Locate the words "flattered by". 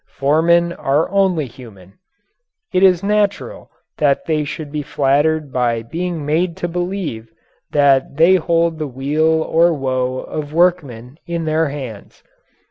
4.81-5.83